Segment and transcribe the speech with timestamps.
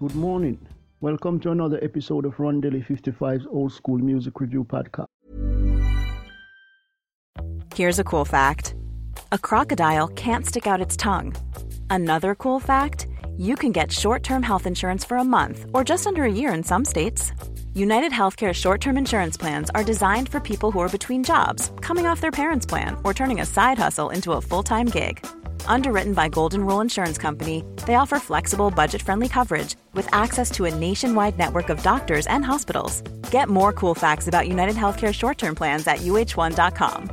[0.00, 0.64] Good morning.
[1.00, 5.06] Welcome to another episode of Rondelle 55's Old School Music Review Podcast.
[7.74, 8.76] Here's a cool fact
[9.32, 11.34] a crocodile can't stick out its tongue.
[11.90, 16.06] Another cool fact you can get short term health insurance for a month or just
[16.06, 17.32] under a year in some states.
[17.74, 22.06] United Healthcare short term insurance plans are designed for people who are between jobs, coming
[22.06, 25.26] off their parents' plan, or turning a side hustle into a full time gig.
[25.66, 30.64] Underwritten by Golden Rule Insurance Company, they offer flexible, budget friendly coverage with access to
[30.64, 33.02] a nationwide network of doctors and hospitals.
[33.30, 37.10] Get more cool facts about United Healthcare short term plans at uh1.com.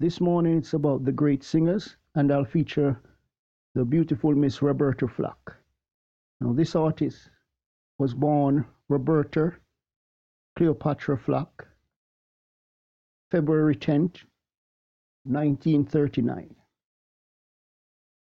[0.00, 2.98] This morning it's about the great singers, and I'll feature
[3.74, 5.36] the beautiful Miss Roberta Flack.
[6.40, 7.28] Now, this artist
[7.98, 9.52] was born Roberta
[10.56, 11.66] Cleopatra Flack,
[13.30, 14.24] February 10th,
[15.30, 16.54] 1939.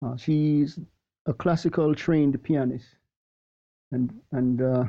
[0.05, 0.79] Uh, she's
[1.27, 2.87] a classical trained pianist
[3.93, 4.85] and, and uh,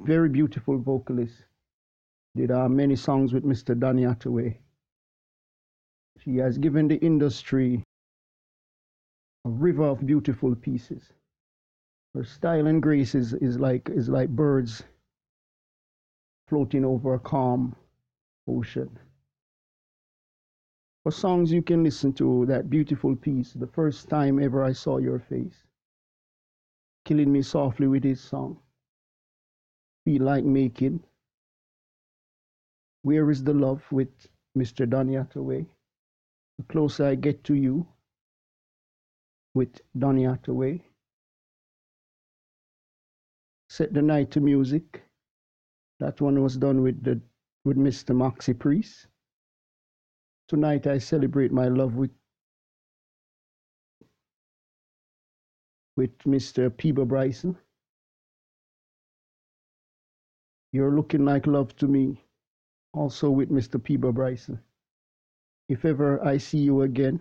[0.00, 1.34] very beautiful vocalist.
[2.34, 3.78] Did uh, many songs with Mr.
[3.78, 4.58] Donny Hathaway.
[6.18, 7.82] She has given the industry
[9.44, 11.02] a river of beautiful pieces.
[12.14, 14.82] Her style and grace is, is like is like birds
[16.48, 17.74] floating over a calm
[18.46, 18.98] ocean.
[21.02, 24.98] For songs you can listen to that beautiful piece, the first time ever I saw
[24.98, 25.64] your face.
[27.04, 28.60] Killing me softly with his song.
[30.04, 31.02] Feel like making.
[33.02, 34.88] Where is the love with Mr.
[34.88, 35.66] Donny Hathaway?
[36.58, 37.88] The closer I get to you
[39.54, 40.82] with Donny Hathaway.
[43.68, 45.02] Set the Night to Music.
[45.98, 47.20] That one was done with the
[47.64, 48.14] with Mr.
[48.14, 49.08] Maxi Priest.
[50.52, 52.10] Tonight I celebrate my love with
[55.96, 56.68] with Mr.
[56.76, 57.56] Peabo Bryson.
[60.70, 62.22] You're looking like love to me,
[62.92, 63.82] also with Mr.
[63.82, 64.60] Peabo Bryson.
[65.70, 67.18] If ever I see you again,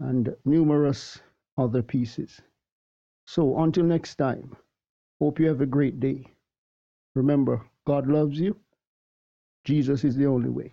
[0.00, 1.20] and numerous
[1.56, 2.40] other pieces.
[3.28, 4.56] So until next time,
[5.20, 6.26] hope you have a great day.
[7.14, 8.56] Remember, God loves you
[9.68, 10.72] Jesus is the only way.